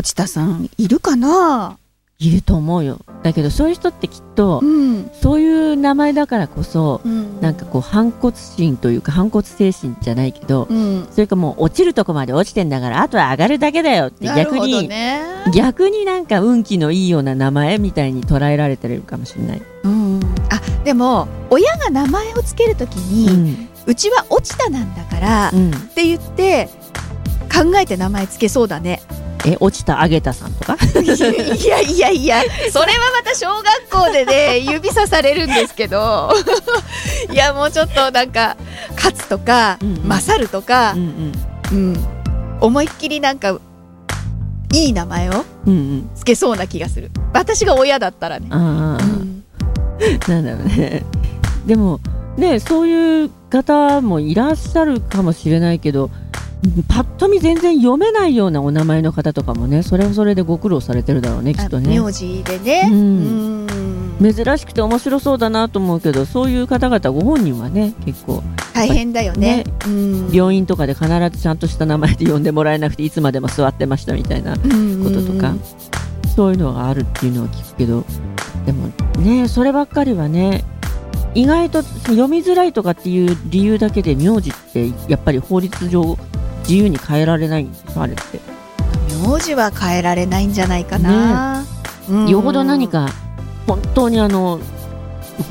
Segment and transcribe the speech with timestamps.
[0.00, 1.76] 落ちたさんいるかな？
[2.18, 3.00] いると思うよ。
[3.22, 15.20] だけどそういう人ってきっと、うん、そういう名前だからこそ、うん、なんかこう反骨心というか反骨精神じゃないけど、うん、それかもう落ちるとこまで落ちてんだからあとは上がるだけだよって逆に、ね、
[15.54, 20.20] 逆になんか運気のいいような名前みたいに捉えられてるかもしれない、うん、
[20.50, 25.70] あでも親が名前をつけるときに、うちは落ちたなんだから、うん。
[25.70, 26.68] って言って
[27.52, 29.02] 考えて名前つけそうだね
[29.46, 30.76] え落ちたあげたさんとか？
[31.00, 32.42] いやいやいや。
[32.70, 36.30] それはまた小学校でね 指さされるんですけど。
[37.32, 38.56] いやもうちょっとなんか
[38.96, 40.08] 勝つとか、うんうん。
[40.08, 41.32] 勝るとかう、ん
[41.72, 42.06] うん、
[42.60, 43.58] 思いっきりなんか
[44.72, 45.78] いい名前をうんうん。
[45.78, 47.10] うんつけそうな気がする。
[47.32, 48.98] 私が親だったらね、うん。
[50.28, 51.04] なんだろうね。
[51.66, 52.00] でも
[52.36, 56.10] ねそういう方もいらっしゃるかもしれないけど
[56.88, 61.98] パッと見全然読めないようなお名前の方とかもねそれはそれでご苦労されてるだろうねきっとね。
[61.98, 63.66] あ名字でね、うん。
[64.20, 64.34] うん。
[64.34, 68.42] 珍しくて面白そうだなと思うけどそういう方々ご本人はね結構
[68.74, 69.64] 大変だよね。
[69.64, 70.30] ねうん。
[70.30, 74.60] 病院とかで必ずちゃんとした名前で呼んでもらえなくていつまでも座ってましたみたいなこ
[75.10, 75.54] ととか、
[76.36, 78.04] そういうのがあるっていうのは聞くけど
[78.66, 80.64] でもねそればっかりはね
[81.34, 86.18] 意外と読みづらいとかっていう理由だけで名字ってやっぱり法律上
[86.70, 88.38] 自由に変えられないんですよあれって。
[89.26, 91.64] 名字は変えられないんじゃないかな、
[92.08, 92.28] うん。
[92.28, 93.08] よほど何か
[93.66, 94.60] 本当にあの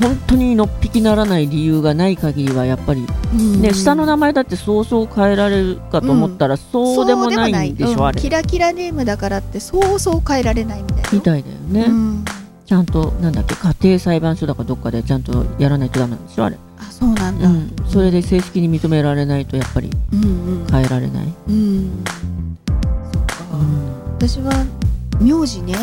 [0.00, 3.60] 本当にのっぴきならない理由がない限りはやっぱりうん。
[3.60, 8.06] ね、下の名前だってそうそう変えられるかと思ったら、そうでもないんでしょ、うん。
[8.06, 8.20] あれ。
[8.20, 11.10] キラキラネームだからってそうそう変えられないみたいな。
[11.12, 12.24] みたいだよね、うん。
[12.64, 19.90] ちゃんとなんだっけ家庭裁判所だかどっかでちゃんとやらないとダメなんでしょあれ、あそうなんだ、うん、それで正式に認められないとやっぱり
[20.70, 22.04] 変えられない、うん。
[23.12, 24.04] そっか、うん。
[24.12, 24.64] 私は
[25.20, 25.74] 名字ね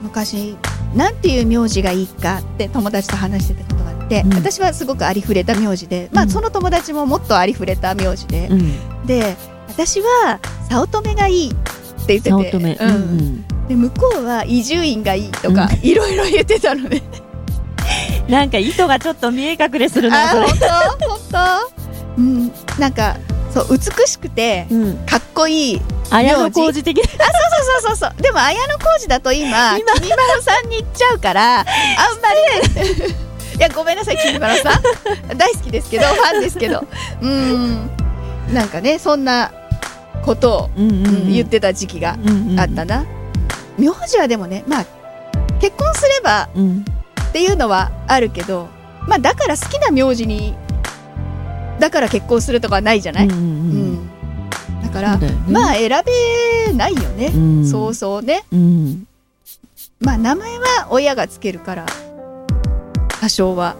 [0.00, 0.56] 昔
[0.94, 4.34] なんていう名字がいいかって友達と話してたことがあって、うん。
[4.34, 9.36] 私はすごくありふれた名字で、まあ、うんその友達ももっとありふれた名字で、うん、で
[9.68, 10.38] 私は
[10.68, 12.64] 早乙女がいいって言っててうん。
[12.64, 16.98] うんで向こうは伊集院がいいとか、いろいろ言ってたので。
[16.98, 17.28] うん
[18.28, 21.70] なんか意図がちょっと見え隠れするなあそれ、本当？
[22.16, 23.16] うんなんか
[23.52, 25.80] そう美しくてうん、かっこいい
[26.10, 27.04] 綾小路的な。
[27.04, 27.18] そう
[27.80, 29.92] そうそうそうでも綾小路だと今今。
[29.94, 31.68] きみまろさんに行っちゃうからあんま
[32.34, 33.14] り。
[33.56, 34.82] いやごめんなさいきみまろさん。
[35.36, 36.86] 大好きですけどファンですけど。
[37.20, 37.90] うん。
[38.52, 39.52] なんかねそんな
[40.24, 41.14] ことを、うんうんうん。
[41.16, 42.60] うん言ってた時期がうんうん。
[42.60, 43.04] あったな、
[43.78, 44.86] 名字はでもねまあ
[45.60, 46.84] 結婚すればうん。
[47.28, 48.68] っていうのはあるけど
[49.06, 50.54] まあだから好きな名字に
[51.78, 53.42] だから結婚するとかはないじゃない、うんうんう
[53.94, 54.82] ん。
[54.82, 55.30] だからね。
[55.48, 55.90] まあ選
[56.68, 57.66] べないよね、うん。
[57.66, 58.44] そうそうね。
[58.52, 59.06] うん。
[60.00, 61.86] まあ名前は親がつけるから
[63.20, 63.76] 多少は。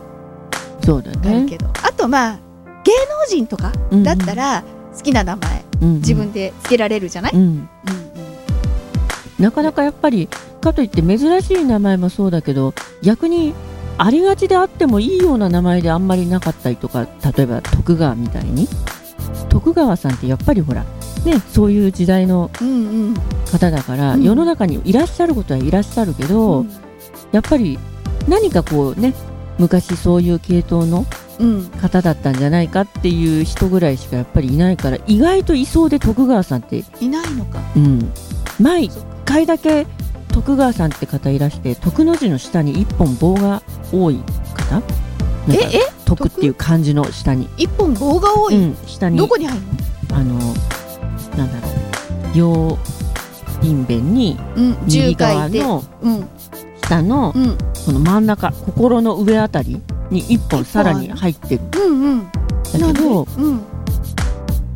[0.84, 2.38] そうだあるねけど、あとまあ
[2.84, 3.72] 芸能人とか
[4.03, 4.65] だったら
[4.97, 7.53] 好きな名前自分でつけられるじゃない、うんうんう
[9.41, 9.44] ん。
[9.44, 10.28] なかなかやっぱり
[10.62, 12.72] かといって珍しい名前もそうだけど
[13.03, 13.53] 逆に
[13.98, 18.69] ありがちであってもいいような名前であんまりなかったりとか例えば徳川みたいに。
[19.48, 20.84] 徳川さんってやっぱりほら
[21.25, 22.72] ねそういう時代のうんう
[23.12, 23.14] ん
[23.50, 26.70] 方だから、うん世の中にいらっしゃることはいらっしゃるけど、うん。
[27.32, 27.78] やっぱり
[28.28, 29.14] 何かこうね
[29.59, 31.04] 昔そういう系統の
[31.41, 31.65] うん。
[31.80, 37.60] 方だったんじゃないかっていう人ぐらいしかやっぱりいないから意外といそうで徳川さんって、いないのか。
[37.76, 38.12] うん、
[38.60, 39.09] 前一そっか。
[39.25, 39.86] 回だけ
[40.38, 43.60] 徳川さんって方いらして徳の字の下に一本棒が
[43.93, 44.22] 多い
[44.54, 44.81] 方？
[45.50, 45.81] ええ？
[46.04, 49.19] 徳っていう漢字の下に、一本棒が多い、うん、下に。
[49.19, 49.65] どこに入る？
[50.12, 50.34] あの
[51.37, 52.37] なんだろう。
[52.37, 52.78] 両
[53.60, 54.38] 品弁に
[54.87, 56.28] 右10回で側のうん。
[56.82, 57.59] 下のうん。
[57.84, 61.62] この真ん中心の上あたりに一本さらに入ってる。
[61.62, 62.31] んだうんうん。
[62.71, 63.03] けなんで？
[63.03, 63.60] どうん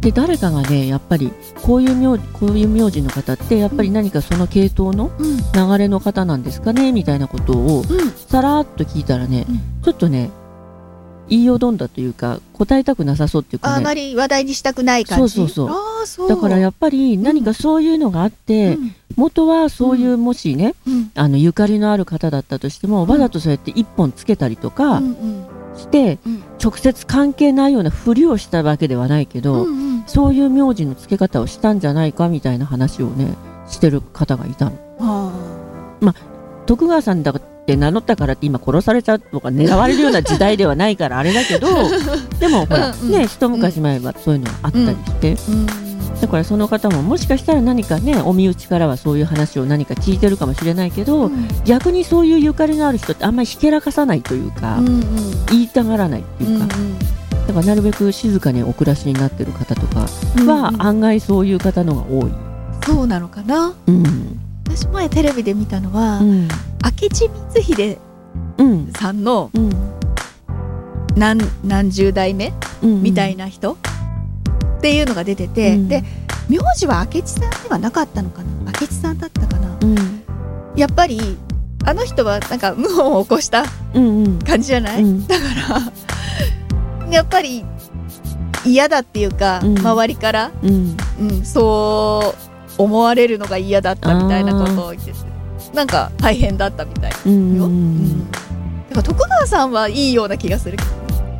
[0.02, 1.32] で誰かがねやっぱり
[1.62, 5.36] こういう名字こういう名字の方ってやっぱり何かその系統のうん。
[5.36, 8.10] 流れの方なんですかねみたいなことをうん。
[8.10, 9.82] さらっと聞いたらね、うん。
[9.82, 10.30] ちょっとね
[11.28, 13.76] 言いよどんだというか答えたくなさそうっていうかね。
[13.76, 15.34] あまり話題にしたくない感じ。
[15.34, 16.28] そうそうそう。
[16.28, 18.94] だからやっぱり何かそういうのがあって、うん。
[19.14, 21.12] 元はそういうもしね、うん。
[21.14, 23.08] あのゆかりのある方だったとしても、うん。
[23.08, 25.00] わざとそうやって一本つけたりとか
[25.76, 26.42] して、うん。
[26.62, 33.34] 直接関係ないようなふりをしたわけではないけど、うんうんそういう名字の付け方をしたんじゃないかみたいな話をね
[33.68, 34.72] してる方がいたの。
[35.00, 35.32] あ
[36.66, 41.68] 徳川さんだって名乗ったからって今殺されちゃうとか狙われるような時代ではないからあれだけど
[42.38, 43.10] でもほら、うんうん。
[43.10, 45.66] ね一昔前はそういうのがあったりして、ーうん。
[46.20, 51.48] だからその方ももしかしたら何かねお身内からはそういう話を何か聞いてるかもしれないけど、うん。
[51.64, 55.02] 逆にそういうゆかりのある人ってあんまりひけらかさないというか、うんうん。
[55.50, 57.11] 言いたがらないっていうか、うん
[57.46, 60.06] だからなるべく静かにお暮らしになってる方とか
[60.38, 60.82] うんはうん。
[60.82, 62.32] 案外そういう方のが多い。
[62.86, 63.74] そうなのかな？
[63.86, 64.40] うん。
[64.64, 66.48] 私前テレビで見たのは、うん。
[66.48, 67.98] 明智光秀
[68.58, 68.92] うん。
[68.92, 69.70] さんのうん。
[71.16, 72.52] 何何十代目
[72.82, 73.74] うんみたいな人、
[74.78, 75.88] っていうのが出てて、うん。
[75.88, 76.02] で
[76.48, 78.72] 名字は明智さんではなかったのかな？
[78.80, 79.78] 明智さんだったかな？
[79.82, 80.22] うん。
[80.74, 81.36] やっぱり
[81.84, 84.38] あの人はなんか謀反を起こしたうんうん。
[84.38, 85.26] 感じじゃない、うん。
[85.26, 85.92] だから
[87.12, 87.64] やっぱり
[88.64, 89.78] 嫌だっていうか、うん。
[89.78, 90.96] 周りから、うん。
[91.20, 92.34] うん、そ
[92.78, 95.18] う思われるのが嫌だったみたいなことを言ってて
[95.74, 97.94] なんか大変だったみたいうんよ、ううん。
[97.96, 98.30] ん。
[98.30, 100.90] だから徳川さんはいいような気がするけど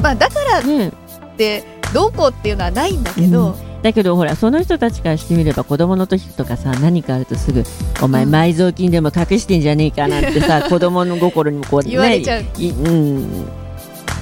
[0.03, 0.93] まあだからっね
[1.37, 7.65] てどうこうっていうのはないんだけど、だけどほらその人たちからしてみれば子供の時とかさ何かあるとすぐ
[8.03, 8.35] 「お前うん。
[8.35, 12.43] 埋蔵金でも隠してんじゃねえか」なんてさ 子供の心にもこうね言われちゃう。
[12.59, 13.47] いうん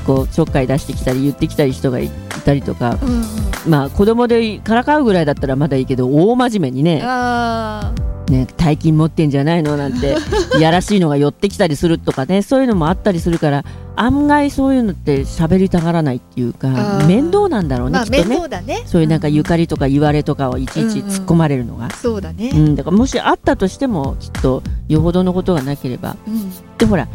[0.00, 2.11] こうちょっかい出してきたり言ってきたり人がい
[2.44, 3.25] たりとかうんうん。
[3.69, 7.93] まあ子供でからかうぐらいだったらまだいいけど大真面目にねあ
[8.29, 10.17] ね大金持ってんじゃないのなんて
[10.58, 13.64] いやらしいのが寄ってきたりするとかねそういうのもあったりするから
[13.97, 18.62] 案外そういうのって喋りたがらないっていうか面倒なんだろうーまあきっとね。
[18.62, 18.82] ね。
[18.87, 26.17] そういうなんかゆかり、りとか言われとかをいちいち突っ込まれるのが、そうだね、うんだからもしあったとしてもきっとよほどのことがなければ。
[26.26, 26.50] うん。
[26.79, 27.08] でほら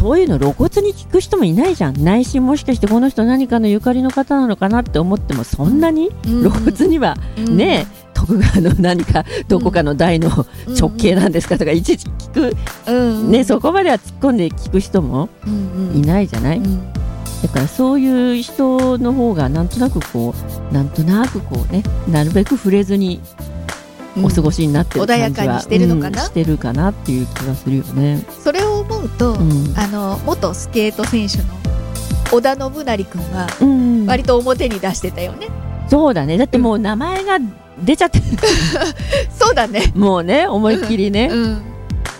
[0.00, 2.02] そういうの露骨に聞く人もいないじゃん。
[2.02, 6.08] 内心もしかしてこの人何かのゆかりの方なのかなって思ってもそんなに？
[6.26, 6.40] うん。
[6.40, 7.58] 露骨にはうん。
[7.58, 12.56] ね、徳川の何かどこかの台の直系なんですかとかいちいち聞く、
[12.90, 12.92] う
[13.28, 15.28] んね、そこまでは突っ込んで聞く人も
[15.94, 16.92] いないじゃない、うん。
[17.42, 20.34] だからそういう人の方がなんとなくこ
[20.70, 23.49] うなんとなくこうねなるべく触れずにうん
[24.22, 26.22] お過ごしになってる感じは、穏やかにしてるのかな？
[26.22, 28.24] うんしてるかなっていう気がするよね。
[28.42, 29.74] それを思うと、うん。
[29.76, 31.44] あの元スケート選手の
[32.32, 34.06] 織田信成君はうん。
[34.06, 35.48] 割と表に出してたよね、
[35.88, 36.38] そうだね。
[36.38, 37.38] だってもう名前が
[37.82, 38.24] 出ちゃってる。
[39.36, 39.92] そうだね。
[39.94, 41.28] もうね思いっきりね。
[41.30, 41.62] うん。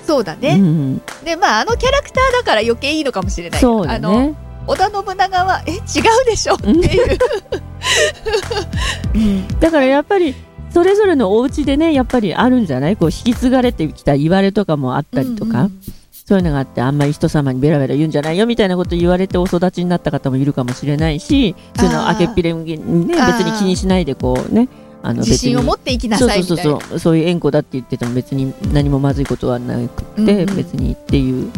[0.07, 3.61] そうだうね、ん、でまああのキャラクターだから余計いいのかもしれない。
[3.61, 4.35] そうだあのね。
[4.67, 5.81] 織田信長はえ違う
[6.27, 7.19] でしょっていう、
[9.59, 10.35] だからやっぱり
[10.73, 12.97] それぞれのお家でねやっぱりあるんじゃない？
[12.97, 15.81] こう引き継がれてきた言われとかもあったりとか、うん
[16.13, 22.65] そういうのがあってあんまり人様にベラベラ言うんじゃないよみたいなこと言われてお育ちになった方もいるかもしれないしそういうのをあけっぴれに
[23.09, 24.69] ね別に気にしないでこうね
[25.03, 26.63] あの自信を持っっていきなさいみたいな。
[26.63, 26.99] そうそうそう。
[26.99, 30.57] そういう縁故だって言ってても別に何もまずいことはなくて、うんうん。
[30.57, 31.51] 別にっていう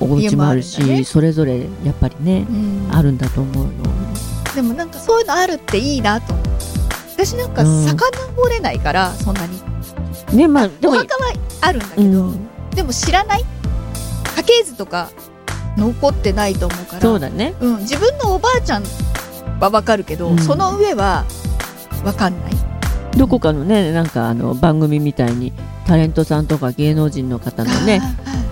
[0.00, 1.04] お家もあるしね。
[1.04, 2.88] それぞれやっぱりね、うん。
[2.90, 3.70] あるんだと思うよ。
[4.54, 6.47] でもなんかそういうのあるっていいなと思う
[7.18, 7.84] 私なんかうん。
[7.84, 9.60] 遡れないから、そんなに。
[10.36, 11.32] ねまあでもお墓は
[11.62, 12.48] あるんだけど、うん。
[12.70, 13.44] でも知らない？
[14.36, 15.10] 家系図とか
[15.76, 17.00] 残ってないと思うから。
[17.00, 17.54] そうだね。
[17.60, 18.84] うん、自分のおばあちゃん
[19.58, 20.38] はわかるけど、うん。
[20.38, 21.24] その上は
[22.04, 22.52] わかんない。
[23.16, 25.52] どこかのねなんかあの番組みたいに
[25.86, 28.00] タレントさんとか芸能人の方のね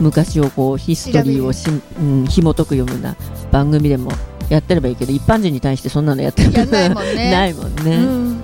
[0.00, 3.14] 昔をこうヒストリーをし、うん、紐解くような
[3.52, 4.10] 番組でも
[4.48, 7.30] やってればいいけど一般人に対してそんなのやってるやんないもんね。
[7.30, 8.42] ないもんね、うん、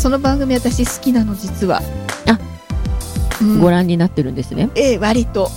[0.00, 1.82] その番組私好きなの実は。
[2.26, 2.38] あ、
[3.42, 4.70] うん、ご覧になってるんですね。
[4.74, 5.50] ええ割と、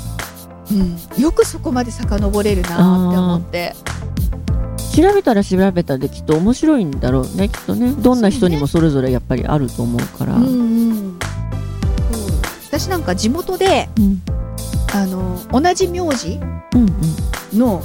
[0.69, 2.77] うん、よくそこまで遡れるなって
[3.17, 3.73] 思って。
[4.93, 7.93] 調べたら調べたできっと面白いんだろうねきっとね。
[7.93, 10.35] どんな人にもそれぞれやっぱりあると思うから。
[10.35, 10.47] うんう
[11.05, 11.19] ん。
[12.67, 14.21] 私なんか地元でうん。
[14.93, 16.37] あの同じ名字
[16.73, 17.57] うん。
[17.57, 17.81] の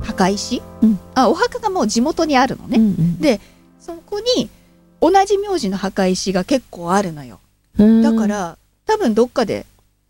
[0.00, 1.00] 墓石、うん。
[1.16, 3.18] あお墓がもう地元にあるのね、うんうん。
[3.18, 3.40] で
[3.80, 4.48] そこに
[5.00, 7.40] 同じ名字の墓石が結構あるのよ。
[7.78, 8.02] うん。
[8.02, 9.66] だから多分どっかで、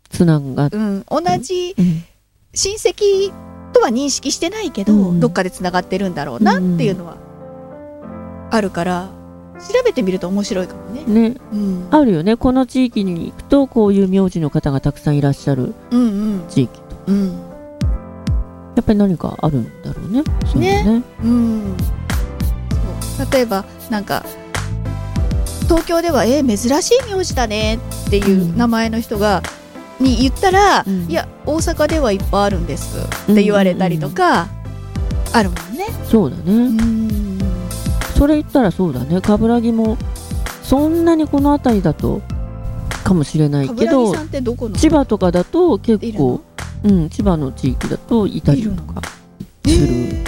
[0.09, 2.03] つながっうん、同じうん。
[2.53, 3.31] 親戚
[3.73, 5.19] とは認識してないけど、うん。
[5.19, 7.17] どっかでつながってるんだろうなっていうのは
[8.49, 9.09] あるから
[9.59, 11.35] 調べてみると面白いかもね、ね。
[11.51, 12.37] うん、あるよね。
[12.37, 16.05] この地域に行くとこういう名字の方がたくさんいらっしゃるうんう
[16.45, 16.47] ん。
[16.47, 17.47] 地域とうん
[18.75, 20.23] やっぱり何かあるんだろうね。
[20.45, 20.83] そうね。
[20.83, 21.03] ね。
[21.23, 21.75] うん。
[23.17, 23.31] そう。
[23.31, 24.23] 例えばなんか
[25.67, 29.43] 東京ではえー珍しい名字だねっていう名前の人が、
[29.99, 31.09] に言ったら、うん。
[31.09, 32.97] いや大阪ではいっぱいあるんです
[33.31, 34.47] って言われたりとか、
[35.33, 35.87] あるもんね。
[36.05, 37.39] そうだね、うん。
[38.15, 39.21] それ言ったらそうだね。
[39.21, 39.97] 冠城も
[40.63, 42.21] そんなにこの辺りだと
[43.03, 44.13] かもしれないけど
[44.73, 46.41] 千葉とかだと結構
[46.83, 46.91] の？
[46.91, 49.01] うん、千葉の地域だといたりとか
[49.65, 50.23] する。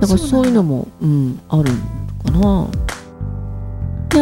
[0.00, 1.78] だからそういうのもうん、あるの
[2.24, 2.68] かな。
[2.88, 2.89] や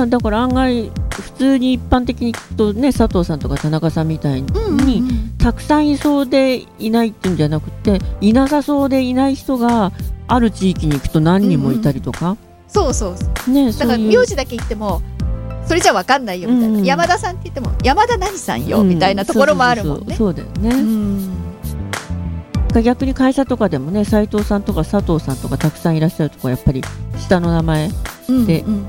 [0.07, 5.35] だから案外普通に一般的にとね佐藤さんとか田中さんみたいに、うんうんうん。
[5.39, 9.93] たくさんいそうでいないっていうんじゃなくていなさそうでいない人が
[10.27, 12.37] ある地域に行くと何人もいたりとか、
[12.67, 13.51] そうそうそう。
[13.51, 15.01] ねだから名字だけ言っても
[15.67, 20.17] それじゃ分かんないよみたいな、うん山田さんって言っても山田何さんよ、うんみたいなところもあるもんね。
[20.17, 21.39] そうだようね、ん。
[22.83, 26.83] 逆に会社とかでもね斉藤さんとか佐藤さんとかたくさんいらっしゃるとこはやっぱり
[27.19, 27.91] 下の名前
[28.29, 28.87] うんでうん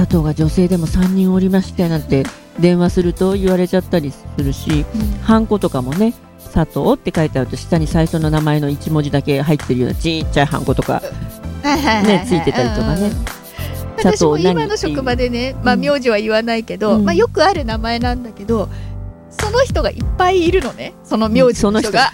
[0.00, 2.24] 佐藤が女性でも3人おりましてなんて
[2.58, 4.86] 電話すると言われちゃったりするし
[5.22, 6.14] ハンコとかもね
[6.54, 11.02] 佐藤って書いてあると下に最初の名前の1文字だけ入ってるようなちっちゃいハンコとか
[11.62, 13.10] ねついてたりとかね。
[13.98, 15.76] 私も今の職場でね、まあ、う。
[15.76, 17.04] ん名字は言わないけど、うん。
[17.04, 18.70] まあ、よくある名前なんだけど
[19.28, 20.94] その人がいっぱいいるのね。
[21.04, 22.10] その名字の人が。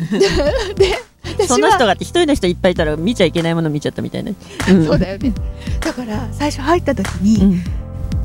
[0.74, 0.98] で私は
[1.46, 4.32] その人がって一人の人いっぱいいたら見ちゃいけないもの見ちゃったみたいな、
[4.70, 4.86] うん。
[4.86, 5.32] そうだよね。
[5.80, 7.64] だから最初入った時に、うん。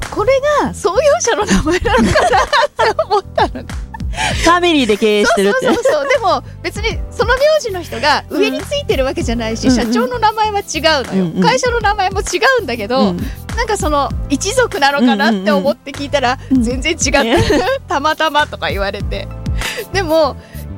[0.09, 3.63] これが創業者の名前なのかなって思ったの。
[4.11, 5.67] ファミリーで経営してるって。
[5.67, 10.63] そうそうそうでも別にその名字の人が上についてるわけじゃないし、うん社長の名前は違う
[11.07, 11.41] のよ、うんうん。
[11.41, 12.23] 会社の名前も違
[12.59, 13.17] うんだけど、うん。
[13.55, 19.29] なんかその一族なのかなって思って聞いたら、うん全然違って、たまたまとか言われて。
[19.93, 20.35] でも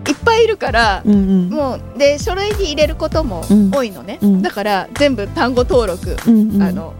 [0.07, 1.49] いっぱいいるから、うんうん。
[1.49, 3.71] もうで書類に入れることもうん。
[3.71, 4.41] 多いのね、うん。
[4.41, 6.63] だから全部単語登録、うんうん。
[6.63, 6.93] あの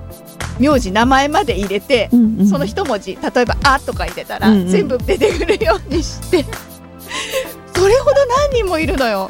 [0.59, 2.47] 名字名前まで入れて、うんうん。
[2.47, 4.67] その一文字例えば「あ」とか入れたら、うんうん。
[4.67, 6.45] 全部出てくるようにして
[7.75, 8.15] それほど
[8.51, 9.29] 何人もいるのよ。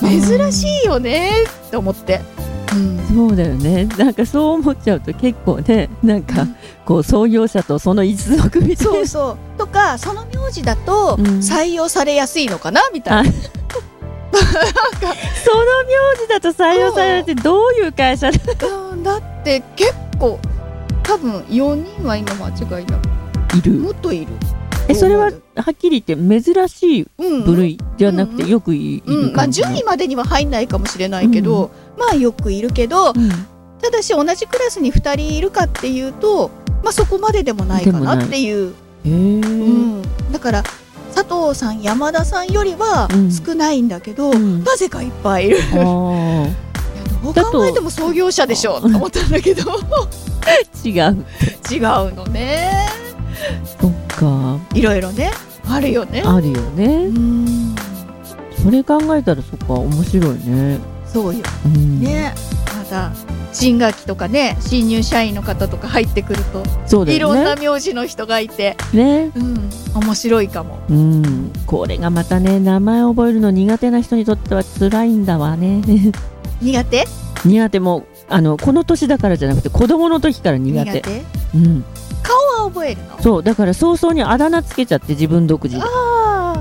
[0.00, 1.30] 珍しいよね
[1.66, 2.35] って思って、うん
[3.14, 3.84] そうだよね。
[3.98, 6.46] なんかそう思っちゃうと結構ねなんか
[6.84, 8.92] こう創業者とその一族みたいな。
[8.92, 9.58] そうそう。
[9.58, 11.24] とかその名字だとうん。
[11.38, 13.42] 採用されやすいのかなみたいな、その
[15.84, 18.38] 名字だと採用されるってどういう会社だ？
[18.66, 19.02] うん。
[19.02, 20.38] だって結構
[21.02, 23.56] 多分4人は今間違いなく。
[23.58, 23.72] いる？
[23.72, 24.32] もっといる。
[24.88, 29.14] えそれははっきり言って珍しいうん部類じゃなくうんてよくいいうん。
[29.14, 33.30] まあ、る感じの10位までには入んないかもしれないけど、まあよくいるけどうん。
[33.80, 36.50] ただし同じクラスに2人いるかっていうと、
[36.82, 38.74] まあ、そこまででもないかなっていう、
[39.04, 40.64] うん、だから
[41.14, 43.32] 佐藤さん山田さんよりはうん。
[43.32, 44.64] 少ないんだけど、うん。
[44.64, 45.58] なぜかいっぱいいる。
[45.72, 49.72] どう考えても創業者でしょと思ったんだけど。
[50.84, 51.24] 違う
[51.72, 52.88] 違うのね。
[53.80, 54.58] そっか。
[54.74, 55.32] いろいろね
[55.66, 56.22] あるよね。
[56.24, 57.74] あるようねん。
[58.62, 60.78] それ考えたらそっか面白いね
[61.16, 61.42] そうよ。
[61.64, 62.00] うん。
[62.00, 62.34] ね。
[62.76, 63.10] また
[63.50, 69.30] 新学期とかね新入社員の方とか入ってくると、そうだいろんよな名字の人がいて、ね。
[69.30, 70.78] ねうん、面白いかも。
[70.90, 71.52] うん。
[71.66, 75.80] これがまたね名前覚えるの苦手な人にとっては辛いんだわね。
[76.60, 77.06] 苦手？
[77.46, 77.80] 苦手。
[77.80, 81.02] もあのこの年だからじゃなくて子供の時から苦手。
[81.54, 81.84] うん、
[82.22, 83.22] 顔は覚えるの？
[83.22, 83.42] そう。
[83.42, 85.78] だから早々にあだ名つけちゃって自分独自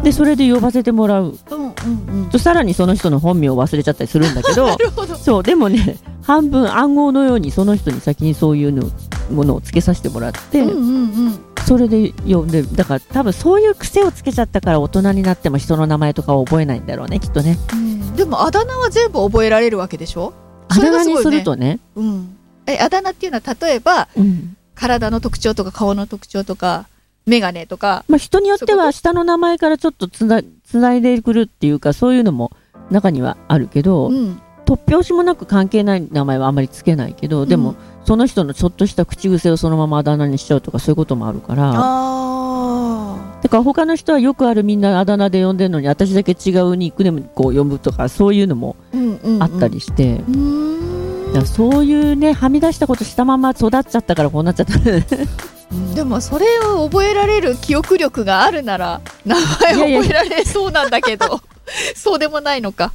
[0.01, 1.37] でそれで呼ばせてもらう。
[1.51, 2.29] うんうんうん。
[2.29, 4.75] とさらにその人の本名を忘れちゃったりするんだけど
[5.17, 8.89] そうでもね半分暗号のようにその人に先にそういうの
[9.31, 11.39] ものをつけさせてもらって、うんうんうん。
[11.67, 17.57] それで呼んでだから多分そういう癖をつけちゃったから大人になっても人の名前とかを覚えないんだろうねきっとね。
[17.73, 18.15] うん。
[18.15, 20.33] でもあだ名は全部覚えられるわけでしょ？
[20.69, 21.79] あだ名にするとね。
[21.95, 22.35] うん。
[22.67, 24.55] えあだ名っていうのは例えばうん。
[24.75, 26.87] 体の特徴とか顔の特徴とか
[27.25, 28.03] 眼鏡とか。
[28.07, 30.41] まあ、人によっては下の名前からちょっとつな
[30.75, 32.51] つないでくるっていうかそういうのも
[32.91, 34.41] 中にはあるけど、うん。
[34.65, 41.71] 突拍子もなく関係ない名前はあまりつけないけど、でもその人のちょっとした口癖をそのままあだ名にしちゃうとかそういうこともあるから。
[41.75, 48.75] あだから他の人はよくあるみんなあだ名で呼んでるのに私だけ違うニックネームこう呼ぶとかそういうのも
[49.39, 51.33] あったりして、うーん。
[51.33, 54.73] だからそういうねはみ出したことしたまま育っちゃったからこうなっちゃった
[55.95, 61.41] でもそれを覚えられる記憶力があるなら名前覚えられそうなんだけど。
[61.95, 62.93] そうでもないのか。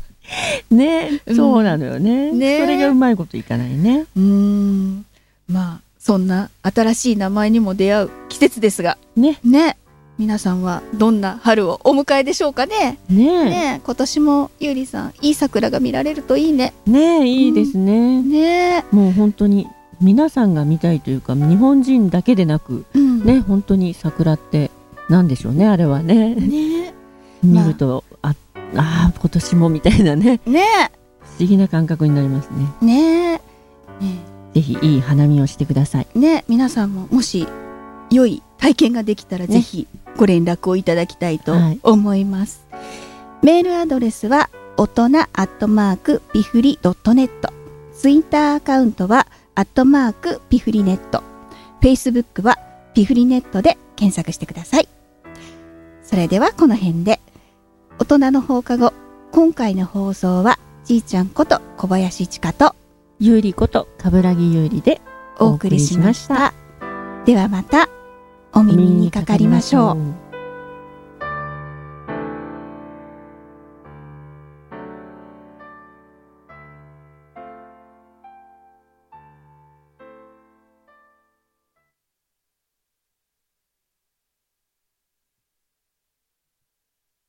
[0.71, 1.37] ねうん。
[1.37, 2.61] そうなのよね,、ね。
[2.61, 4.07] それがうまいこといかないね。
[4.17, 5.05] うーん。
[5.49, 8.97] まあそんな新しい名前にも出会う季節ですが。
[9.17, 9.39] ね。
[9.45, 9.77] ね。
[10.19, 12.99] 皆さんはどんな春をお迎えでしょうかね。
[13.09, 13.25] ね。
[13.25, 13.81] えね。
[13.85, 16.75] 今年もゆうりさんいい桜が見られるといいね。
[16.87, 18.85] ねえいいですね、ね。
[18.93, 19.67] もう本当に
[20.01, 23.25] 皆さんが見たいというか日本人だけでなくうん。
[23.25, 24.71] ね本当に桜って
[25.09, 26.35] なんでしょうねあれはね。
[26.35, 26.95] ね。
[27.43, 28.35] 見ると、あ
[28.77, 30.41] あー今年もみたいなね。
[30.47, 30.63] ね。
[31.21, 32.67] 不思議な感覚になりますね。
[32.81, 33.33] ね。
[33.33, 33.41] ね。
[34.55, 36.07] ぜひいい花見をしてください。
[36.15, 37.47] ね皆さんももし
[38.11, 39.55] 良い体験ができたらね。
[39.55, 41.81] ぜひご連絡をいただきたいとはい。
[41.83, 42.65] 思います、
[43.43, 47.53] メールアドレスは大人アットマークピフリドットネット。
[47.97, 49.27] ツイッターアカウントは
[49.61, 51.23] アットマークピフリネット
[51.83, 52.57] フェイスブックは
[52.95, 54.89] ピフリネットで検索してください。
[56.03, 57.21] それではこの辺で、
[57.99, 58.95] 大人の放課後、
[59.33, 62.75] 今回の放送は、じいちゃんこと小林千佳と
[63.19, 65.03] ゆうりこと冠城ゆうりで
[65.39, 66.55] お送りしました。
[67.27, 67.91] ではまた、
[68.55, 69.93] お耳にかかりましょ
[70.27, 70.30] う。